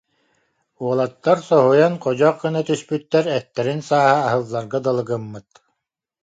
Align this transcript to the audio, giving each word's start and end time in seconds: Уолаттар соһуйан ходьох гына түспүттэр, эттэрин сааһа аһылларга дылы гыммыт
Уолаттар 0.83 1.39
соһуйан 1.49 1.93
ходьох 2.03 2.35
гына 2.43 2.59
түспүттэр, 2.67 3.25
эттэрин 3.39 3.81
сааһа 3.89 4.17
аһылларга 4.27 4.77
дылы 4.85 5.03
гыммыт 5.09 5.49